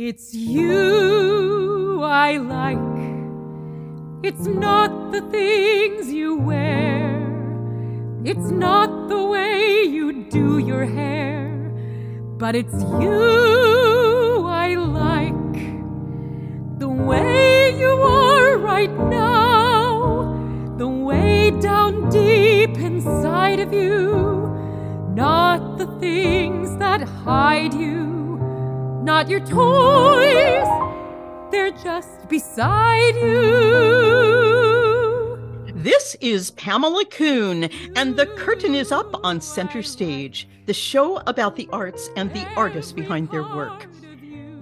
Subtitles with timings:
[0.00, 2.78] It's you I like.
[4.22, 7.18] It's not the things you wear.
[8.24, 11.48] It's not the way you do your hair.
[12.38, 15.58] But it's you I like.
[16.78, 20.76] The way you are right now.
[20.78, 24.56] The way down deep inside of you.
[25.12, 28.07] Not the things that hide you
[29.08, 30.68] not your toys,
[31.50, 34.28] they're just beside you.
[35.74, 41.56] This is Pamela Kuhn, and the curtain is up on Center Stage, the show about
[41.56, 43.86] the arts and the artists behind their work.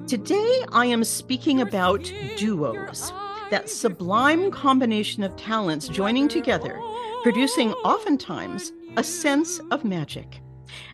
[0.06, 2.04] Today, I am speaking about
[2.36, 3.12] duos,
[3.50, 6.80] that sublime combination of talents joining together,
[7.24, 10.40] producing oftentimes a sense of magic.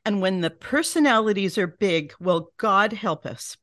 [0.05, 3.57] And when the personalities are big, well, God help us.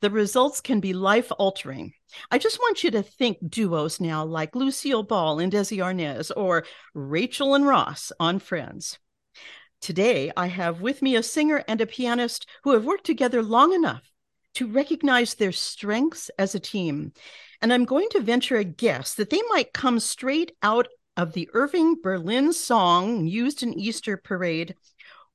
[0.00, 1.92] The results can be life altering.
[2.30, 6.64] I just want you to think duos now like Lucille Ball and Desi Arnaz or
[6.94, 8.98] Rachel and Ross on Friends.
[9.80, 13.72] Today, I have with me a singer and a pianist who have worked together long
[13.72, 14.02] enough
[14.54, 17.12] to recognize their strengths as a team.
[17.62, 21.48] And I'm going to venture a guess that they might come straight out of the
[21.52, 24.74] Irving Berlin song used in Easter Parade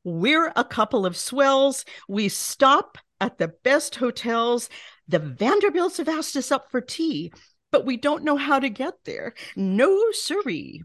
[0.05, 1.83] we're a couple of swells.
[2.07, 4.69] We stop at the best hotels.
[5.07, 7.33] The Vanderbilts have asked us up for tea,
[7.71, 9.33] but we don't know how to get there.
[9.55, 10.83] No, siree.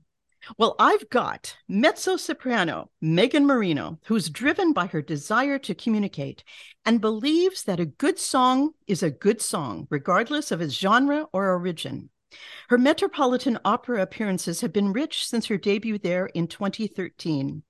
[0.57, 6.43] Well, I've got mezzo soprano Megan Marino, who's driven by her desire to communicate
[6.87, 11.51] and believes that a good song is a good song, regardless of its genre or
[11.51, 12.09] origin.
[12.69, 17.63] Her Metropolitan Opera appearances have been rich since her debut there in 2013.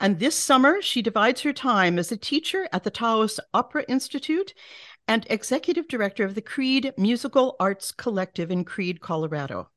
[0.00, 4.54] And this summer, she divides her time as a teacher at the Taos Opera Institute
[5.08, 9.70] and executive director of the Creede Musical Arts Collective in Creede, Colorado.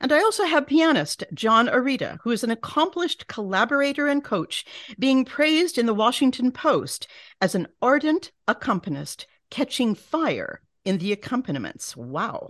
[0.00, 4.64] And I also have pianist John Arida, who is an accomplished collaborator and coach,
[4.98, 7.06] being praised in the Washington Post
[7.42, 11.94] as an ardent accompanist, catching fire in the accompaniments.
[11.94, 12.48] Wow.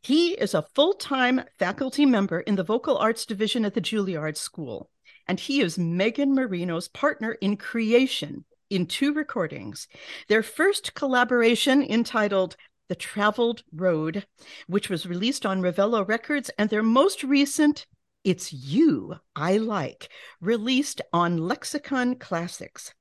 [0.00, 4.38] He is a full time faculty member in the Vocal Arts Division at the Juilliard
[4.38, 4.90] School
[5.28, 9.86] and he is Megan Marino's partner in creation in two recordings.
[10.28, 12.56] Their first collaboration, entitled
[12.88, 14.26] The Traveled Road,
[14.66, 17.86] which was released on Ravello Records, and their most recent,
[18.24, 20.08] It's You I Like,
[20.40, 22.94] released on Lexicon Classics.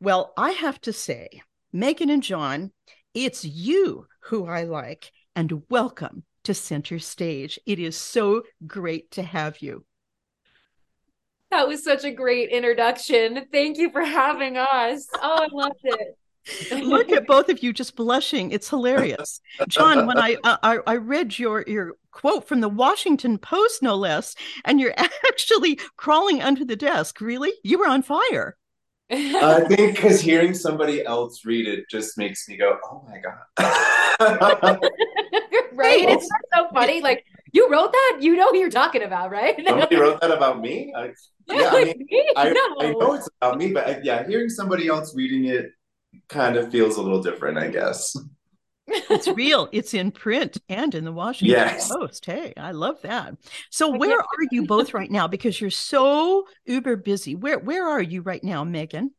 [0.00, 1.42] Well, I have to say,
[1.72, 2.72] Megan and John,
[3.12, 7.58] it's you who I like, and welcome to Center Stage.
[7.66, 9.84] It is so great to have you.
[11.50, 13.46] That was such a great introduction.
[13.52, 15.06] Thank you for having us.
[15.14, 16.18] Oh, I loved it.
[16.84, 18.50] Look at both of you just blushing.
[18.52, 19.40] It's hilarious.
[19.68, 23.96] John, when I, uh, I I read your your quote from the Washington Post no
[23.96, 24.94] less and you're
[25.28, 27.20] actually crawling under the desk.
[27.20, 27.52] Really?
[27.64, 28.56] You were on fire.
[29.10, 34.80] I think cuz hearing somebody else read it just makes me go, "Oh my god."
[35.72, 36.08] right?
[36.08, 37.24] It's so funny like
[37.56, 38.18] you wrote that?
[38.20, 39.56] You know who you're talking about, right?
[39.66, 40.92] Somebody wrote that about me?
[40.96, 41.12] I,
[41.48, 42.06] yeah, I, mean,
[42.36, 42.76] I, no.
[42.80, 45.72] I know it's about me, but I, yeah, hearing somebody else reading it
[46.28, 48.16] kind of feels a little different, I guess.
[48.88, 49.68] it's real.
[49.72, 51.88] It's in print and in the Washington yes.
[51.88, 52.24] Post.
[52.26, 53.34] Hey, I love that.
[53.70, 55.26] So where are you both right now?
[55.26, 57.34] Because you're so uber busy.
[57.34, 59.10] Where where are you right now, Megan?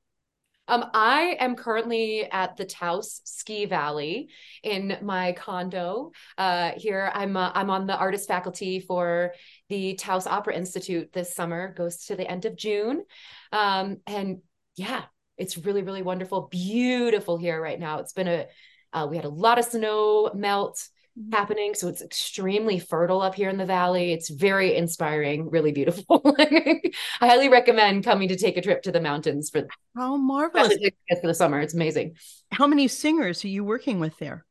[0.67, 4.29] Um, I am currently at the Taos Ski Valley
[4.63, 6.11] in my condo.
[6.38, 9.33] Uh, here, I'm uh, I'm on the artist faculty for
[9.69, 11.73] the Taos Opera Institute this summer.
[11.73, 13.03] Goes to the end of June,
[13.51, 14.39] um, and
[14.75, 15.03] yeah,
[15.38, 17.99] it's really really wonderful, beautiful here right now.
[17.99, 18.47] It's been a
[18.94, 21.33] uh, we had a lot of snow melt mm-hmm.
[21.33, 21.73] happening.
[21.73, 24.11] So it's extremely fertile up here in the valley.
[24.13, 26.22] It's very inspiring, really beautiful.
[26.39, 26.81] I
[27.19, 30.78] highly recommend coming to take a trip to the mountains for how marvelous
[31.22, 31.59] for the summer.
[31.59, 32.16] It's amazing.
[32.51, 34.45] How many singers are you working with there?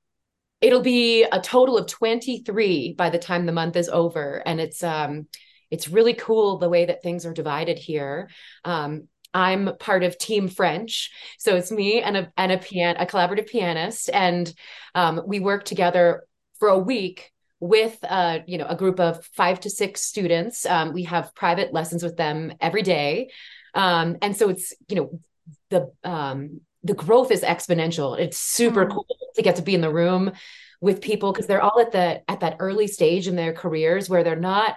[0.60, 4.42] It'll be a total of 23 by the time the month is over.
[4.46, 5.26] And it's um
[5.70, 8.30] it's really cool the way that things are divided here.
[8.64, 13.04] Um, I'm part of Team French, so it's me and a and a pian a
[13.04, 14.50] collaborative pianist, and
[14.94, 16.22] um, we work together
[16.58, 20.66] for a week with uh, you know a group of five to six students.
[20.66, 23.30] Um, we have private lessons with them every day,
[23.74, 25.20] um, and so it's you know
[25.70, 28.18] the um, the growth is exponential.
[28.18, 28.90] It's super mm.
[28.90, 30.32] cool to get to be in the room
[30.80, 34.22] with people because they're all at the at that early stage in their careers where
[34.22, 34.76] they're not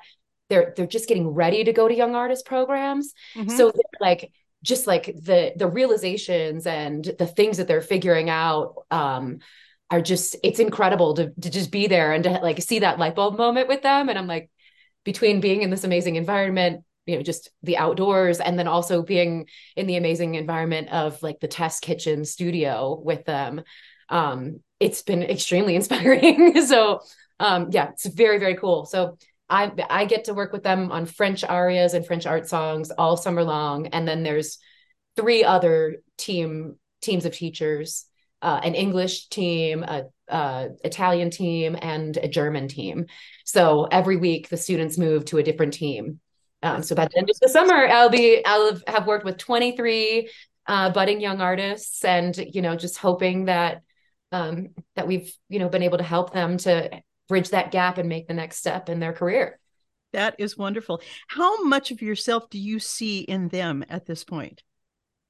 [0.49, 3.13] they're they're just getting ready to go to young artist programs.
[3.35, 3.55] Mm-hmm.
[3.55, 4.31] So like
[4.63, 9.39] just like the the realizations and the things that they're figuring out um
[9.91, 13.15] are just it's incredible to to just be there and to like see that light
[13.15, 14.09] bulb moment with them.
[14.09, 14.49] And i'm like
[15.03, 19.47] between being in this amazing environment you know just the outdoors and then also being
[19.75, 23.61] in the amazing environment of like the test kitchen studio with them
[24.09, 26.61] um it's been extremely inspiring.
[26.65, 27.01] So
[27.39, 28.85] um yeah it's very very cool.
[28.85, 29.17] So
[29.49, 33.17] i i get to work with them on french arias and french art songs all
[33.17, 33.87] summer long.
[33.87, 34.59] And then there's
[35.15, 38.05] three other team teams of teachers
[38.41, 43.05] uh, an English team, a, a, Italian team, and a German team.
[43.45, 46.19] So every week the students move to a different team.
[46.61, 50.29] Um, so by the end of the summer, I'll be I'll have worked with 23
[50.67, 53.81] uh, budding young artists, and you know, just hoping that
[54.31, 58.09] um, that we've you know been able to help them to bridge that gap and
[58.09, 59.59] make the next step in their career.
[60.11, 61.01] That is wonderful.
[61.27, 64.63] How much of yourself do you see in them at this point?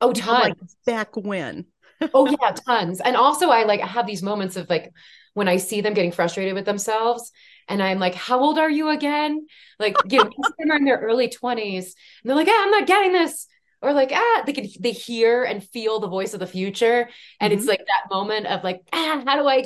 [0.01, 0.29] Oh, tons.
[0.29, 1.65] Like back when?
[2.13, 3.01] Oh yeah, tons.
[3.01, 4.91] And also I like have these moments of like
[5.33, 7.31] when I see them getting frustrated with themselves
[7.67, 9.45] and I'm like, how old are you again?
[9.77, 11.93] Like, you know, them are in their early 20s and
[12.25, 13.47] they're like, ah, I'm not getting this.
[13.81, 17.09] Or like, ah, they can they hear and feel the voice of the future.
[17.39, 17.59] And mm-hmm.
[17.59, 19.65] it's like that moment of like, ah, how do I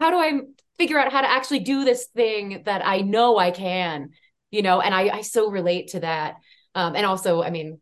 [0.00, 0.40] how do I
[0.78, 4.10] figure out how to actually do this thing that I know I can,
[4.50, 6.36] you know, and I I so relate to that.
[6.74, 7.80] Um, and also, I mean,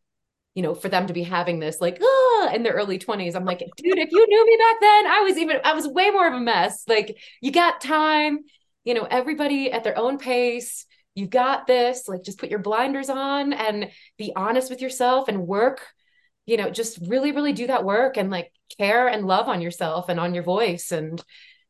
[0.57, 3.37] you know, for them to be having this like ah, in their early 20s.
[3.37, 6.11] I'm like, dude, if you knew me back then, I was even I was way
[6.11, 6.83] more of a mess.
[6.89, 8.39] Like you got time,
[8.83, 10.87] you know, everybody at their own pace.
[11.15, 12.09] You got this.
[12.09, 15.83] Like just put your blinders on and be honest with yourself and work,
[16.47, 20.09] you know, just really really do that work and like care and love on yourself
[20.09, 21.23] and on your voice and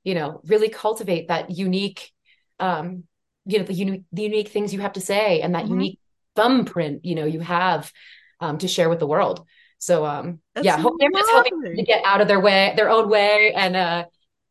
[0.04, 2.12] you know, really cultivate that unique
[2.60, 3.02] um
[3.46, 5.74] you know the unique the unique things you have to say and that mm-hmm.
[5.74, 5.98] unique
[6.34, 7.92] thumbprint you know you have
[8.40, 9.44] um, to share with the world.
[9.78, 13.52] So um, yeah, hope they're helping to get out of their way, their own way,
[13.54, 14.06] and uh,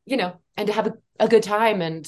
[0.06, 2.08] you know, and to have a, a good time and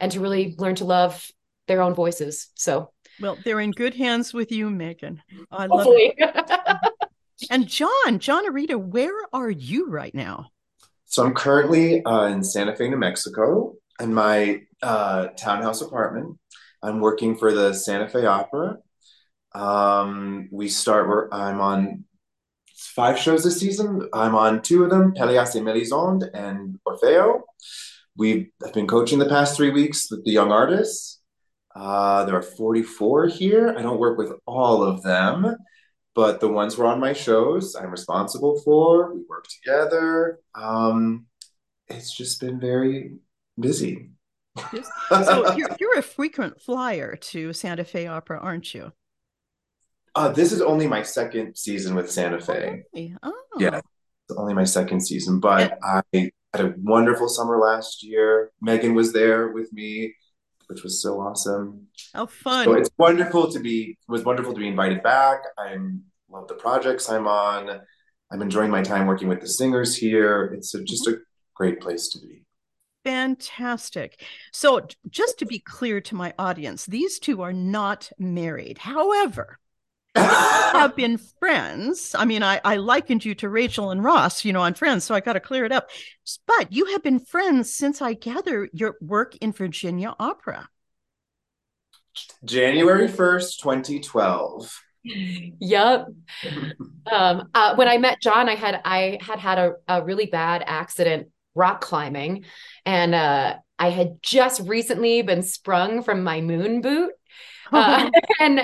[0.00, 1.26] and to really learn to love
[1.66, 2.48] their own voices.
[2.54, 5.22] So well, they're in good hands with you, Megan.
[5.50, 6.14] I love Hopefully.
[6.16, 6.92] it.
[7.50, 10.50] and John, John Arida, where are you right now?
[11.04, 16.38] So I'm currently uh, in Santa Fe, New Mexico, in my uh, townhouse apartment.
[16.82, 18.76] I'm working for the Santa Fe Opera
[19.54, 21.08] um, we start.
[21.08, 22.04] We're, I'm on
[22.74, 24.08] five shows this season.
[24.12, 27.42] I'm on two of them: Pelléas et Mélisande and Orfeo.
[28.16, 31.20] We've I've been coaching the past three weeks with the young artists.
[31.74, 33.74] Uh, there are 44 here.
[33.78, 35.54] I don't work with all of them,
[36.14, 39.14] but the ones who are on my shows, I'm responsible for.
[39.14, 40.40] We work together.
[40.56, 41.26] Um,
[41.86, 43.12] it's just been very
[43.58, 44.10] busy.
[45.08, 48.92] so you're, you're a frequent flyer to Santa Fe Opera, aren't you?
[50.18, 52.82] Uh, this is only my second season with Santa Fe.
[53.22, 53.32] Oh.
[53.56, 58.50] Yeah, it's only my second season, but I had a wonderful summer last year.
[58.60, 60.12] Megan was there with me,
[60.66, 61.86] which was so awesome.
[62.12, 62.64] How fun!
[62.64, 63.90] So it's wonderful to be.
[63.90, 65.38] It was wonderful to be invited back.
[65.56, 65.76] I
[66.28, 67.80] love the projects I'm on.
[68.32, 70.46] I'm enjoying my time working with the singers here.
[70.52, 71.18] It's a, just a
[71.54, 72.44] great place to be.
[73.04, 74.24] Fantastic.
[74.52, 78.78] So, just to be clear to my audience, these two are not married.
[78.78, 79.60] However,
[80.16, 82.14] have been friends.
[82.16, 85.14] I mean, I, I likened you to Rachel and Ross, you know, on Friends, so
[85.14, 85.90] I got to clear it up.
[86.46, 90.68] But you have been friends since I gather your work in Virginia Opera.
[92.44, 94.82] January 1st, 2012.
[95.04, 96.06] Yep.
[97.10, 100.62] um, uh, when I met John, I had I had had a, a really bad
[100.66, 102.44] accident rock climbing,
[102.84, 107.12] and uh, I had just recently been sprung from my moon boot
[107.72, 108.10] uh,
[108.40, 108.60] and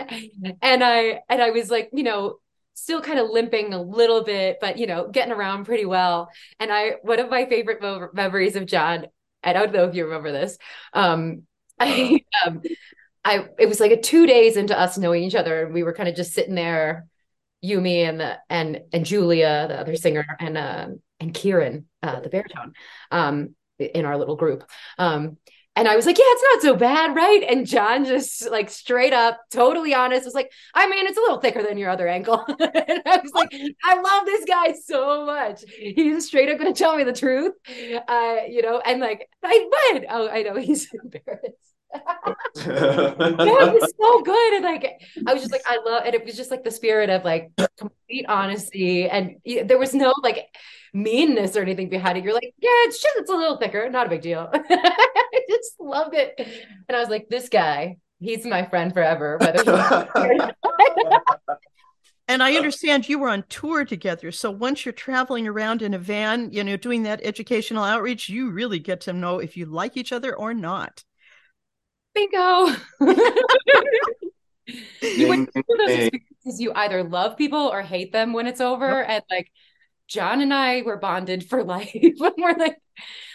[0.62, 2.38] and I and I was like, you know,
[2.74, 6.30] still kind of limping a little bit, but you know, getting around pretty well.
[6.60, 9.06] And I, one of my favorite mo- memories of John,
[9.42, 10.58] I don't know if you remember this.
[10.92, 11.42] Um,
[11.80, 12.62] I, um,
[13.24, 15.94] I, it was like a two days into us knowing each other, and we were
[15.94, 17.06] kind of just sitting there,
[17.62, 22.20] you, me, and the and and Julia, the other singer, and uh, and Kieran, uh,
[22.20, 22.74] the baritone,
[23.10, 24.68] um, in our little group.
[24.98, 25.38] Um,
[25.76, 27.42] and I was like, yeah, it's not so bad, right?
[27.42, 31.40] And John just like straight up, totally honest, was like, I mean, it's a little
[31.40, 32.44] thicker than your other ankle.
[32.48, 33.52] and I was like,
[33.84, 35.64] I love this guy so much.
[35.76, 37.54] He's straight up going to tell me the truth.
[38.06, 40.06] Uh, you know, and like, I would.
[40.08, 41.73] Oh, I know he's embarrassed.
[42.56, 44.54] It was so good.
[44.54, 47.10] And like, I was just like, I love, and it was just like the spirit
[47.10, 49.08] of like complete honesty.
[49.08, 50.46] And there was no like
[50.92, 52.24] meanness or anything behind it.
[52.24, 54.48] You're like, yeah, it's just, it's a little thicker, not a big deal.
[54.54, 56.34] I just loved it.
[56.88, 59.38] And I was like, this guy, he's my friend forever.
[62.26, 64.32] And I understand you were on tour together.
[64.32, 68.50] So once you're traveling around in a van, you know, doing that educational outreach, you
[68.50, 71.04] really get to know if you like each other or not.
[72.14, 72.74] Bingo.
[75.02, 75.46] you
[76.44, 78.88] because you either love people or hate them when it's over.
[78.88, 79.06] Yep.
[79.08, 79.50] And like
[80.08, 81.90] John and I were bonded for life.
[82.18, 82.78] we're like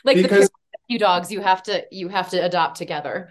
[0.03, 0.49] like because, the
[0.87, 3.29] few dogs you have to you have to adopt together.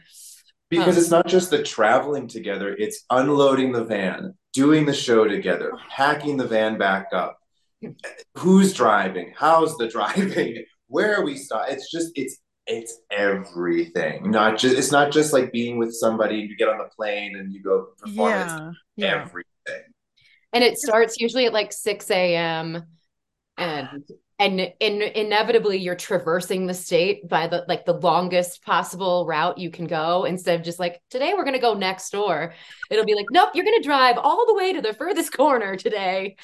[0.70, 5.26] Because um, it's not just the traveling together, it's unloading the van, doing the show
[5.26, 7.38] together, packing the van back up.
[8.34, 9.32] Who's driving?
[9.34, 10.64] How's the driving?
[10.88, 11.66] Where are we stop?
[11.70, 14.30] It's just it's it's everything.
[14.30, 16.36] Not just it's not just like being with somebody.
[16.36, 18.30] You get on the plane and you go perform.
[18.30, 19.22] Yeah, yeah.
[19.22, 19.92] everything.
[20.52, 22.84] And it starts usually at like six a.m.
[23.56, 24.04] and
[24.38, 29.70] and in, inevitably you're traversing the state by the like the longest possible route you
[29.70, 32.54] can go instead of just like today we're going to go next door
[32.88, 35.74] it'll be like nope you're going to drive all the way to the furthest corner
[35.74, 36.36] today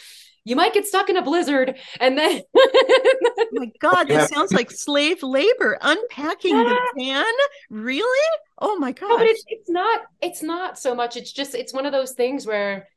[0.45, 4.71] you might get stuck in a blizzard and then oh my god this sounds like
[4.71, 7.25] slave labor unpacking the van?
[7.71, 8.29] Really?
[8.59, 11.73] Oh my god no, but it's, it's not it's not so much it's just it's
[11.73, 12.89] one of those things where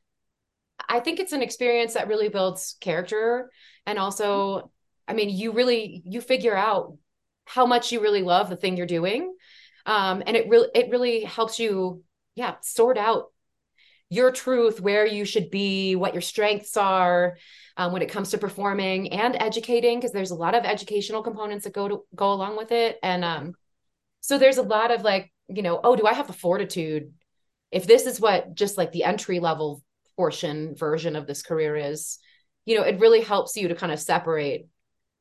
[0.88, 3.50] i think it's an experience that really builds character
[3.86, 4.70] and also
[5.08, 6.98] I mean, you really you figure out
[7.46, 9.34] how much you really love the thing you're doing.
[9.86, 12.04] Um, and it really it really helps you,
[12.36, 13.28] yeah, sort out
[14.10, 17.38] your truth, where you should be, what your strengths are
[17.76, 21.66] um, when it comes to performing and educating, because there's a lot of educational components
[21.66, 22.98] that go to go along with it.
[23.04, 23.54] And um,
[24.22, 27.14] so there's a lot of like, you know, oh, do I have the fortitude?
[27.72, 29.84] If this is what just like the entry level
[30.16, 32.18] portion version of this career is,
[32.66, 34.68] you know, it really helps you to kind of separate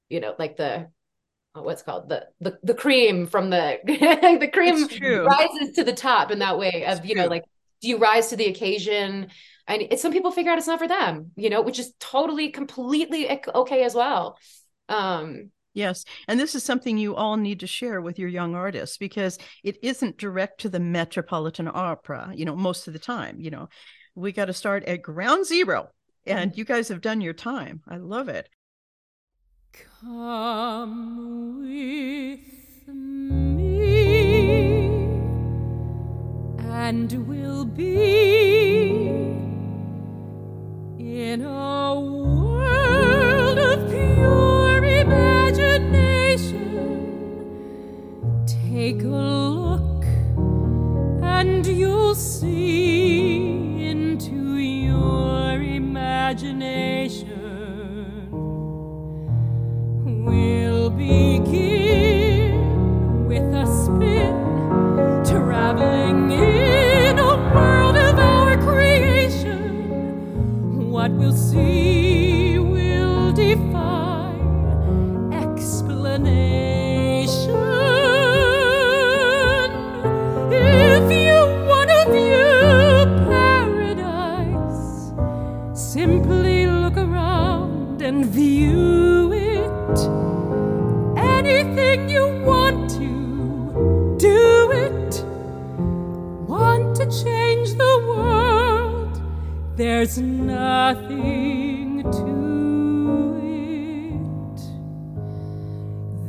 [0.09, 0.89] you know like the
[1.55, 4.87] oh, what's called the the the cream from the the cream
[5.25, 7.23] rises to the top in that way of it's you true.
[7.23, 7.45] know like
[7.81, 9.29] do you rise to the occasion
[9.69, 12.51] and it, some people figure out it's not for them you know which is totally
[12.51, 14.39] completely okay as well
[14.89, 16.07] um Yes.
[16.27, 19.77] And this is something you all need to share with your young artists because it
[19.83, 23.43] isn't direct to the Metropolitan Opera, you know, most of the time.
[23.43, 23.69] You know,
[24.15, 25.91] we got to start at ground zero.
[26.25, 27.83] And you guys have done your time.
[27.87, 28.49] I love it.
[30.01, 34.16] Come with me,
[36.77, 38.99] and we'll be
[40.99, 46.69] in a world of pure imagination.
[48.47, 50.05] Take a look,
[51.25, 57.33] and you'll see into your imagination.
[60.05, 62.53] We'll begin
[63.27, 64.35] with a spin,
[65.25, 66.06] traveling
[71.57, 71.86] see
[100.07, 104.61] There's nothing to it.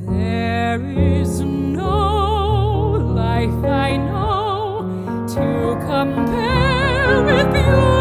[0.10, 7.97] There is no life I know to compare with pure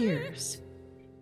[0.00, 0.60] all these years.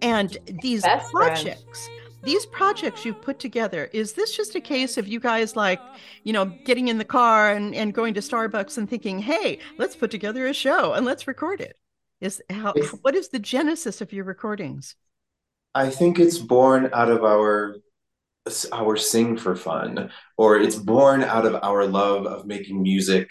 [0.00, 1.90] And these Best projects, friends.
[2.24, 5.80] these projects you've put together, is this just a case of you guys like,
[6.24, 9.94] you know, getting in the car and, and going to Starbucks and thinking, hey, let's
[9.94, 11.76] put together a show and let's record it?
[12.20, 14.94] Is how what is the genesis of your recordings?
[15.74, 17.76] I think it's born out of our
[18.72, 23.30] our sing for fun or it's born out of our love of making music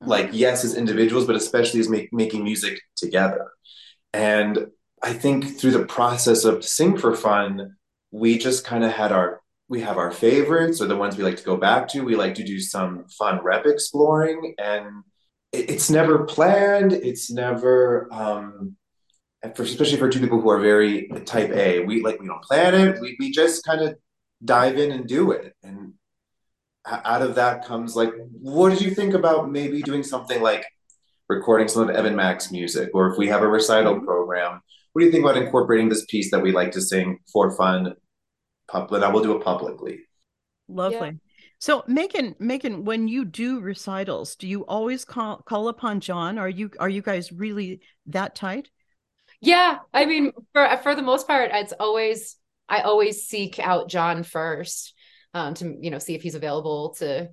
[0.00, 0.32] like mm.
[0.32, 3.52] yes as individuals but especially as make, making music together
[4.12, 4.66] and
[5.02, 7.76] i think through the process of sing for fun
[8.10, 11.36] we just kind of had our we have our favorites or the ones we like
[11.36, 14.86] to go back to we like to do some fun rep exploring and
[15.52, 18.74] it, it's never planned it's never um
[19.54, 22.74] for, especially for two people who are very type a we like we don't plan
[22.74, 23.94] it we, we just kind of
[24.44, 25.54] dive in and do it.
[25.62, 25.94] And
[26.86, 30.64] out of that comes like, what did you think about maybe doing something like
[31.28, 34.06] recording some of Evan Mack's music, or if we have a recital mm-hmm.
[34.06, 34.62] program,
[34.98, 37.94] what do you think about incorporating this piece that we like to sing for fun?
[38.66, 40.00] Public, I will do it publicly.
[40.66, 40.98] Lovely.
[40.98, 41.12] Yeah.
[41.60, 46.36] So Megan, Megan, when you do recitals, do you always call call upon John?
[46.36, 48.70] Are you are you guys really that tight?
[49.40, 52.34] Yeah, I mean, for for the most part, it's always
[52.68, 54.94] I always seek out John first
[55.32, 57.28] um, to you know see if he's available to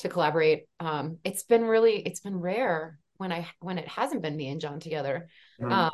[0.00, 0.64] to collaborate.
[0.80, 4.60] Um, it's been really it's been rare when I when it hasn't been me and
[4.60, 5.30] John together.
[5.58, 5.72] Mm.
[5.72, 5.90] Uh,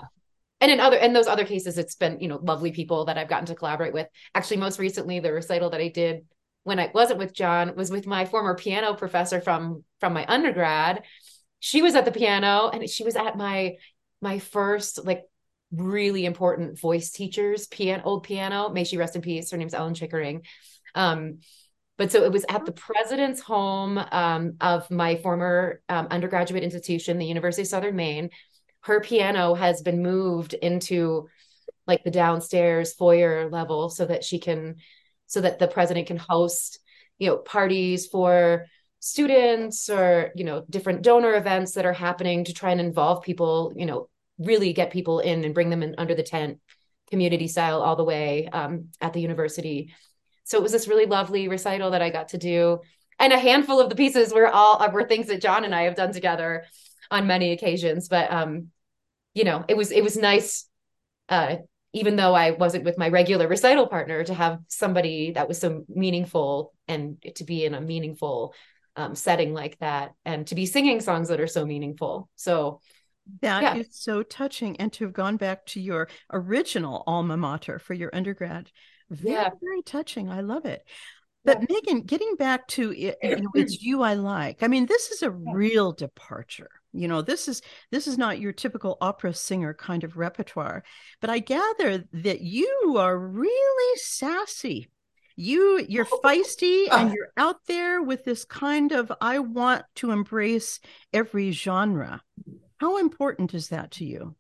[0.63, 3.29] and in other in those other cases, it's been you know lovely people that I've
[3.29, 4.07] gotten to collaborate with.
[4.35, 6.25] Actually, most recently, the recital that I did
[6.63, 11.03] when I wasn't with John was with my former piano professor from from my undergrad.
[11.59, 13.75] She was at the piano, and she was at my
[14.21, 15.25] my first like
[15.73, 18.69] really important voice teachers, piano, old piano.
[18.69, 19.51] May she rest in peace.
[19.51, 20.43] Her name's Ellen Chickering.
[20.95, 21.41] Um,
[21.99, 27.19] but so it was at the president's home um, of my former um, undergraduate institution,
[27.19, 28.31] the University of Southern Maine.
[28.83, 31.29] Her piano has been moved into
[31.87, 34.77] like the downstairs foyer level so that she can,
[35.27, 36.79] so that the president can host,
[37.19, 38.67] you know, parties for
[39.01, 43.73] students or you know different donor events that are happening to try and involve people
[43.75, 44.09] you know
[44.39, 46.61] really get people in and bring them in under the tent
[47.11, 49.93] community style all the way um, at the university.
[50.45, 52.81] So it was this really lovely recital that i got to do.
[53.19, 55.95] And a handful of the pieces were all were things that john and i have
[55.95, 56.65] done together
[57.13, 58.69] on many occasions but um
[59.35, 60.69] you know it was it was nice
[61.29, 61.57] uh
[61.93, 65.85] even though i wasn't with my regular recital partner to have somebody that was so
[65.89, 68.55] meaningful and to be in a meaningful
[68.95, 72.81] um, setting like that and to be singing songs that are so meaningful so
[73.41, 73.75] that yeah.
[73.77, 74.77] is so touching.
[74.77, 78.71] And to have gone back to your original alma mater for your undergrad.
[79.11, 79.51] Very, yeah.
[79.61, 80.31] very touching.
[80.31, 80.85] I love it.
[81.45, 81.67] But yeah.
[81.71, 84.63] Megan, getting back to it, you know, it's you I like.
[84.63, 86.71] I mean, this is a real departure.
[86.93, 90.85] You know, this is this is not your typical opera singer kind of repertoire.
[91.21, 94.89] But I gather that you are really sassy.
[95.35, 100.81] You you're feisty and you're out there with this kind of I want to embrace
[101.13, 102.23] every genre.
[102.79, 104.35] How important is that to you?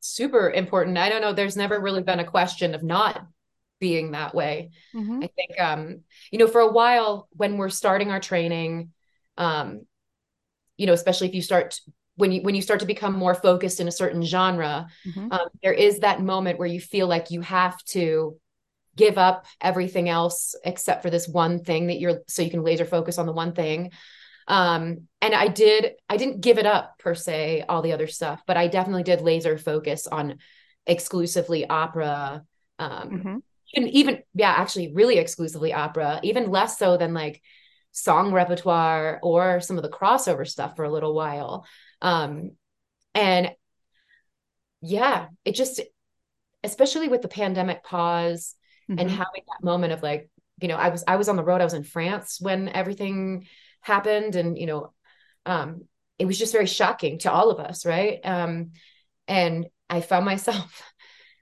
[0.00, 0.98] Super important.
[0.98, 1.32] I don't know.
[1.32, 3.24] There's never really been a question of not
[3.80, 4.70] being that way.
[4.94, 5.22] Mm-hmm.
[5.22, 6.00] I think, um,
[6.30, 8.90] you know, for a while when we're starting our training,
[9.36, 9.86] um,
[10.80, 11.78] you know, especially if you start
[12.16, 15.30] when you when you start to become more focused in a certain genre, mm-hmm.
[15.30, 18.38] um, there is that moment where you feel like you have to
[18.96, 22.86] give up everything else except for this one thing that you're so you can laser
[22.86, 23.90] focus on the one thing
[24.48, 28.42] um and i did i didn't give it up per se all the other stuff
[28.48, 30.38] but i definitely did laser focus on
[30.86, 32.42] exclusively opera
[32.80, 33.36] um mm-hmm.
[33.76, 37.40] and even yeah actually really exclusively opera even less so than like
[37.92, 41.66] song repertoire or some of the crossover stuff for a little while
[42.02, 42.52] um
[43.14, 43.50] and
[44.80, 45.80] yeah it just
[46.62, 48.54] especially with the pandemic pause
[48.88, 48.98] mm-hmm.
[48.98, 51.60] and having that moment of like you know i was i was on the road
[51.60, 53.46] i was in france when everything
[53.80, 54.92] happened and you know
[55.46, 55.82] um
[56.18, 58.70] it was just very shocking to all of us right um
[59.26, 60.82] and i found myself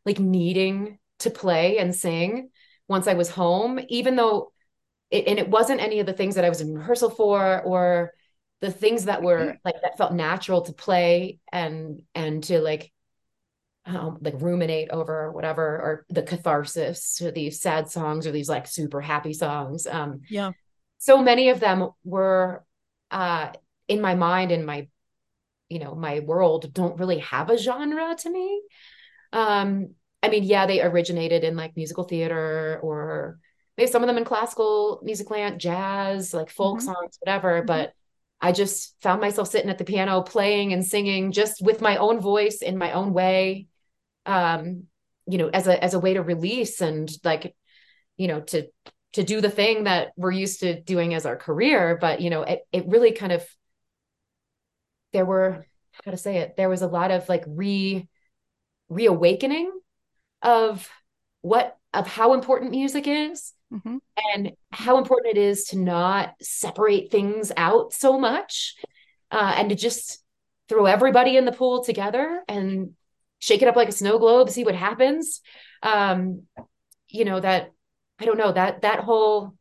[0.07, 2.49] like needing to play and sing
[2.89, 4.51] once i was home even though
[5.11, 8.13] it, and it wasn't any of the things that i was in rehearsal for or
[8.61, 9.57] the things that were mm-hmm.
[9.65, 12.93] like that felt natural to play and and to like
[13.87, 18.49] um, like ruminate over or whatever or the catharsis or these sad songs or these
[18.49, 19.87] like super happy songs.
[19.87, 20.53] Um yeah.
[20.99, 22.65] so many of them were
[23.11, 23.53] uh,
[23.87, 24.89] in my mind in my
[25.69, 28.63] you know my world don't really have a genre to me.
[29.33, 33.39] Um i mean yeah they originated in like musical theater or
[33.79, 36.87] maybe some of them in classical music land jazz like folk mm-hmm.
[36.87, 37.67] songs whatever mm-hmm.
[37.67, 37.93] but
[38.41, 42.21] i just found myself sitting at the piano playing and singing just with my own
[42.21, 43.67] voice in my own way
[44.27, 44.83] um
[45.27, 47.55] you know as a as a way to release and like
[48.17, 48.67] you know to
[49.15, 52.43] to do the thing that we're used to doing as our career but you know
[52.43, 53.47] it, it really kind of
[55.13, 55.65] there were
[56.05, 58.07] how to say it there was a lot of like re
[58.89, 59.71] reawakening
[60.43, 60.89] of
[61.43, 63.97] what of how important music is mm-hmm.
[64.35, 68.75] and how important it is to not separate things out so much
[69.31, 70.23] uh, and to just
[70.69, 72.91] throw everybody in the pool together and
[73.39, 75.41] shake it up like a snow globe, see what happens.
[75.83, 76.43] Um,
[77.09, 77.73] you know, that
[78.19, 79.55] I don't know that that whole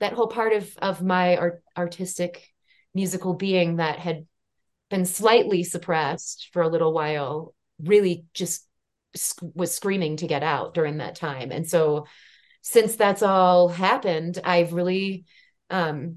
[0.00, 2.48] that whole part of of my art, artistic
[2.94, 4.26] musical being that had
[4.90, 8.68] been slightly suppressed for a little while really just
[9.54, 12.06] was screaming to get out during that time and so
[12.64, 15.24] since that's all happened i've really
[15.70, 16.16] um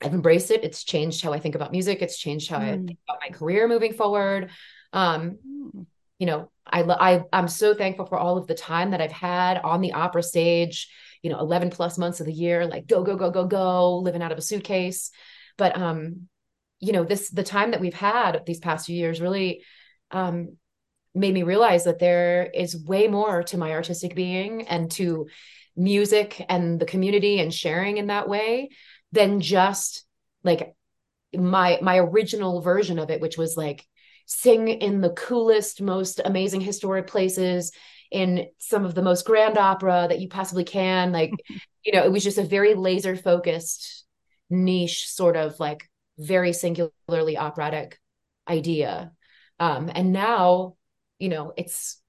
[0.00, 2.62] i've embraced it it's changed how i think about music it's changed how mm.
[2.62, 4.50] i think about my career moving forward
[4.92, 5.84] um mm.
[6.18, 9.58] you know I, I i'm so thankful for all of the time that i've had
[9.58, 10.88] on the opera stage
[11.22, 14.22] you know 11 plus months of the year like go go go go go living
[14.22, 15.10] out of a suitcase
[15.58, 16.28] but um
[16.78, 19.64] you know this the time that we've had these past few years really
[20.12, 20.56] um
[21.16, 25.26] made me realize that there is way more to my artistic being and to
[25.76, 28.70] music and the community and sharing in that way
[29.12, 30.04] than just
[30.42, 30.74] like
[31.34, 33.84] my my original version of it which was like
[34.26, 37.72] sing in the coolest most amazing historic places
[38.10, 41.12] in some of the most grand opera that you possibly can.
[41.12, 41.32] Like
[41.84, 44.04] you know it was just a very laser focused
[44.50, 47.98] niche sort of like very singularly operatic
[48.48, 49.12] idea.
[49.58, 50.76] Um and now
[51.18, 52.00] you know it's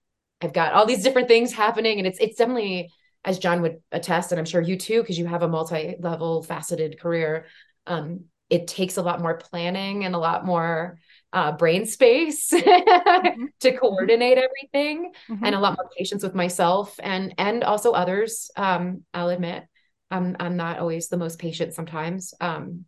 [0.42, 2.90] i've got all these different things happening and it's it's definitely
[3.26, 7.00] as john would attest and i'm sure you too because you have a multi-level faceted
[7.00, 7.46] career
[7.88, 11.00] um it takes a lot more planning and a lot more
[11.34, 13.46] uh, brain space mm-hmm.
[13.60, 15.44] to coordinate everything mm-hmm.
[15.44, 19.64] and a lot more patience with myself and and also others um, i'll admit
[20.12, 22.86] i'm i'm not always the most patient sometimes um,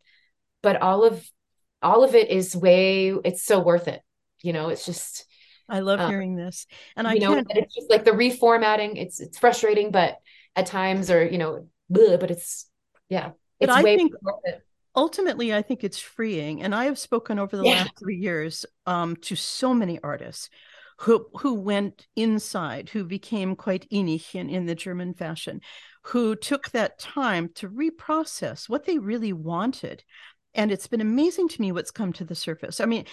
[0.64, 1.28] but all of
[1.82, 4.02] all of it is way it's so worth it
[4.42, 5.26] you know it's just
[5.70, 7.48] i love um, hearing this and i you know can't...
[7.52, 10.18] it's just like the reformatting it's it's frustrating but
[10.56, 12.70] at times or you know bleh, but it's
[13.10, 14.14] yeah it's but I think
[14.96, 17.84] ultimately i think it's freeing and i have spoken over the yeah.
[17.84, 20.50] last three years um, to so many artists
[21.00, 25.62] who who went inside who became quite in, in the german fashion
[26.02, 30.04] who took that time to reprocess what they really wanted
[30.54, 32.80] and it's been amazing to me what's come to the surface.
[32.80, 33.06] I mean,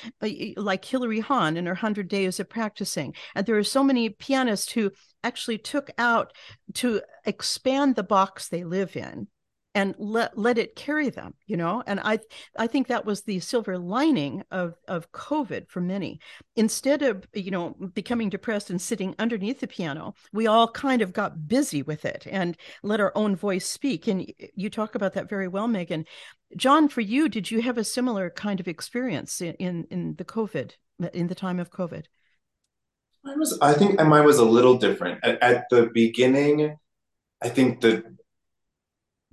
[0.56, 3.14] like Hilary Hahn in her 100 days of practicing.
[3.34, 4.92] And there are so many pianists who
[5.22, 6.32] actually took out
[6.74, 9.28] to expand the box they live in
[9.74, 11.82] and let let it carry them you know?
[11.86, 12.18] And i
[12.58, 16.20] i think that was the silver lining of of covid for many.
[16.56, 21.12] Instead of you know becoming depressed and sitting underneath the piano we all kind of
[21.12, 24.06] got busy with it and let our own voice speak.
[24.06, 26.04] And you talk about that very well megan.
[26.56, 30.24] John for you did you have a similar kind of experience in in, in the
[30.24, 30.72] covid
[31.12, 32.04] in the time of covid?
[33.26, 35.20] I was I think mine was a little different.
[35.24, 36.76] At, at the beginning,
[37.42, 38.16] I think the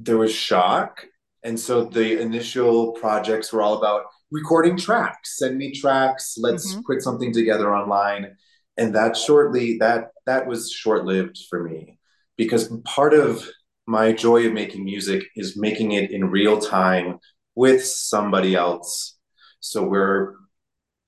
[0.04, 1.06] there was shock.
[1.44, 6.82] And so the initial projects were all about recording tracks, send me tracks, let's mm-hmm.
[6.86, 8.36] put something together online.
[8.78, 12.00] And that shortly, that that was short-lived for me
[12.38, 13.48] because part of
[13.88, 17.20] my joy of making music is making it in real time
[17.56, 19.18] with somebody else.
[19.60, 20.36] So we're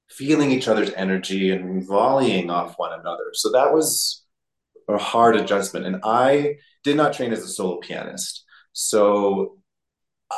[0.09, 3.31] feeling each other's energy and volleying off one another.
[3.33, 4.25] So that was
[4.89, 5.85] a hard adjustment.
[5.85, 8.42] And I did not train as a solo pianist.
[8.73, 9.57] So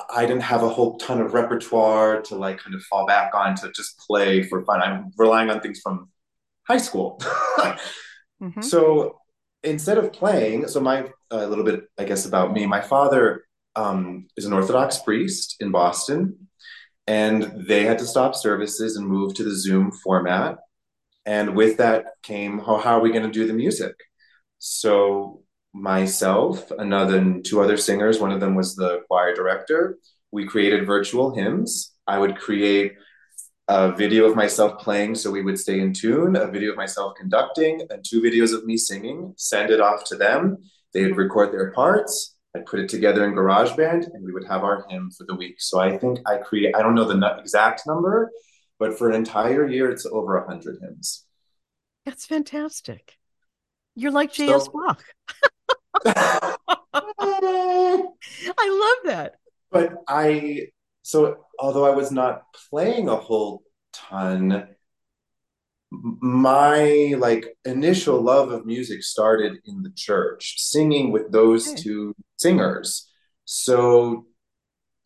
[0.10, 3.56] I didn't have a whole ton of repertoire to like kind of fall back on
[3.56, 4.82] to just play for fun.
[4.82, 6.10] I'm relying on things from
[6.64, 7.20] high school.
[8.42, 8.62] mm-hmm.
[8.62, 9.20] So
[9.64, 12.66] instead of playing, so my a little bit, I guess, about me.
[12.66, 13.46] My father
[13.76, 16.48] um, is an Orthodox priest in Boston,
[17.08, 20.58] and they had to stop services and move to the Zoom format.
[21.26, 23.96] And with that came, how, how are we going to do the music?
[24.60, 25.42] So
[25.76, 28.20] myself, another two other singers.
[28.20, 29.98] One of them was the choir director.
[30.32, 31.94] We created virtual hymns.
[32.08, 32.94] I would create
[33.68, 37.16] a video of myself playing so we would stay in tune, a video of myself
[37.20, 40.58] conducting, and two videos of me singing, send it off to them.
[40.94, 42.36] They would record their parts.
[42.56, 45.56] I'd put it together in GarageBand and we would have our hymn for the week.
[45.60, 48.32] So I think I create, I don't know the exact number,
[48.80, 51.26] but for an entire year, it's over 100 hymns.
[52.06, 53.18] That's fantastic.
[53.96, 54.66] You're like J.S.
[54.66, 55.04] So, Bach.
[56.98, 58.04] I
[58.58, 59.36] love that.
[59.72, 60.68] But I,
[61.02, 63.64] so although I was not playing a whole
[63.94, 64.68] ton,
[65.92, 71.82] my like initial love of music started in the church, singing with those okay.
[71.82, 73.10] two singers.
[73.46, 74.26] So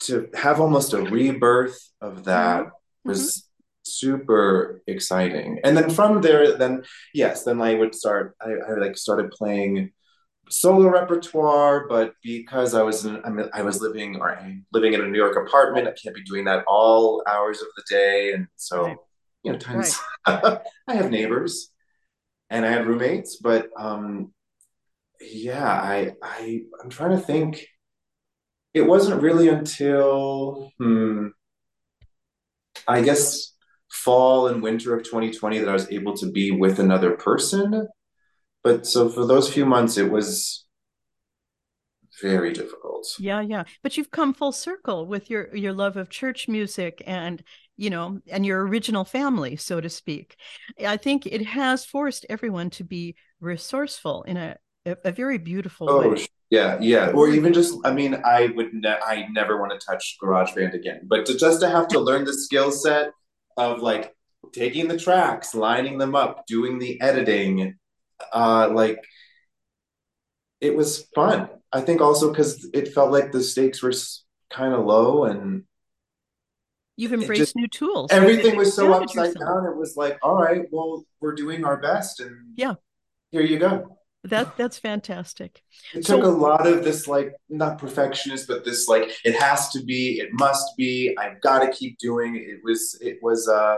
[0.01, 3.09] to have almost a rebirth of that mm-hmm.
[3.09, 3.47] was
[3.83, 5.59] super exciting.
[5.63, 6.83] And then from there, then
[7.13, 8.35] yes, then I would start.
[8.41, 9.91] I, I like started playing
[10.49, 14.93] solo repertoire, but because I was in, I mean, I was living or I'm living
[14.93, 18.33] in a New York apartment, I can't be doing that all hours of the day,
[18.33, 18.97] and so right.
[19.43, 20.59] you know, times right.
[20.87, 21.71] I have neighbors
[22.49, 24.33] and I had roommates, but um,
[25.21, 27.65] yeah, I I I'm trying to think.
[28.71, 31.29] It wasn't really until hmm,
[32.87, 33.53] I guess
[33.91, 37.87] fall and winter of 2020 that I was able to be with another person.
[38.63, 40.65] But so for those few months, it was
[42.21, 43.07] very difficult.
[43.19, 43.63] Yeah, yeah.
[43.81, 47.41] But you've come full circle with your your love of church music and
[47.77, 50.35] you know and your original family, so to speak.
[50.85, 55.87] I think it has forced everyone to be resourceful in a a, a very beautiful
[55.87, 56.05] way.
[56.05, 56.25] oh, way.
[56.49, 57.11] Yeah, yeah.
[57.11, 61.01] Or even just, I mean, I would, ne- I never want to touch GarageBand again.
[61.03, 63.11] But to just to have to learn the skill set
[63.55, 64.15] of like
[64.51, 67.75] taking the tracks, lining them up, doing the editing,
[68.33, 69.03] uh, like
[70.61, 71.49] it was fun.
[71.71, 73.93] I think also because it felt like the stakes were
[74.49, 75.63] kind of low and
[76.97, 78.11] you've embraced just, new tools.
[78.11, 79.45] Everything was so upside yourself.
[79.45, 79.65] down.
[79.71, 82.75] It was like, all right, well, we're doing our best, and yeah,
[83.31, 83.97] here you go.
[84.25, 85.63] That that's fantastic.
[85.93, 89.69] It so, took a lot of this, like not perfectionist, but this like it has
[89.69, 91.15] to be, it must be.
[91.17, 92.35] I've got to keep doing.
[92.35, 93.47] It was, it was.
[93.47, 93.77] uh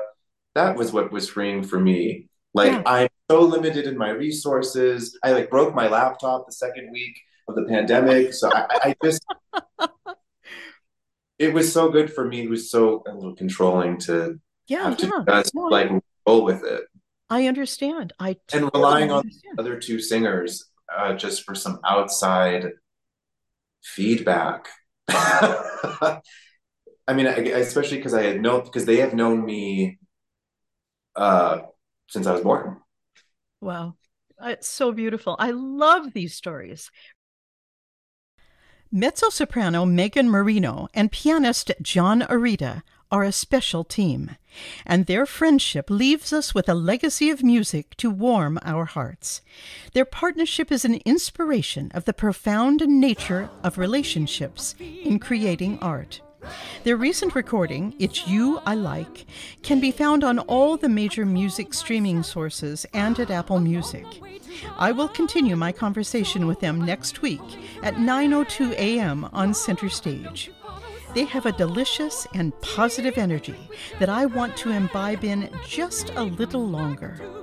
[0.55, 2.27] That was what was freeing for me.
[2.53, 2.83] Like yeah.
[2.85, 5.17] I'm so limited in my resources.
[5.23, 7.17] I like broke my laptop the second week
[7.47, 9.25] of the pandemic, so I, I just.
[11.39, 12.41] it was so good for me.
[12.41, 15.41] It was so a little controlling to yeah, have to yeah.
[15.41, 15.89] just like
[16.27, 16.81] roll with it.
[17.29, 18.11] I understand.
[18.19, 22.71] I and relying on the other two singers uh, just for some outside
[23.81, 24.67] feedback.
[25.07, 26.19] I
[27.13, 29.99] mean, I, especially because I had known because they have known me
[31.15, 31.59] uh,
[32.09, 32.80] since I was born.
[33.61, 33.95] Wow,
[34.41, 35.35] it's so beautiful.
[35.37, 36.89] I love these stories.
[38.91, 44.31] Mezzo soprano Megan Marino and pianist John Arida are a special team,
[44.85, 49.41] and their friendship leaves us with a legacy of music to warm our hearts.
[49.93, 56.21] Their partnership is an inspiration of the profound nature of relationships in creating art.
[56.83, 59.25] Their recent recording, It's You I Like,
[59.61, 64.05] can be found on all the major music streaming sources and at Apple Music.
[64.77, 67.41] I will continue my conversation with them next week
[67.83, 69.29] at 9:02 a.m.
[69.33, 70.51] on Center Stage.
[71.13, 76.23] They have a delicious and positive energy that I want to imbibe in just a
[76.23, 77.40] little longer.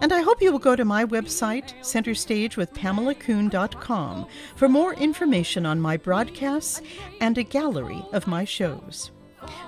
[0.00, 5.96] And I hope you will go to my website, centerstagewithpamelakuhn.com, for more information on my
[5.96, 6.82] broadcasts
[7.20, 9.10] and a gallery of my shows.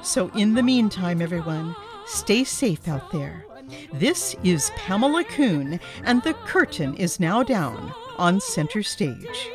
[0.03, 3.45] So, in the meantime, everyone, stay safe out there.
[3.93, 9.51] This is Pamela Kuhn, and the curtain is now down on Center Stage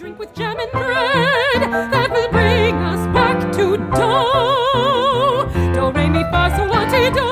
[0.00, 1.60] drink with jam and bread
[1.92, 3.84] that will bring us back to do.
[5.74, 7.30] Do, re, mi, fa, sol, la, ti, do.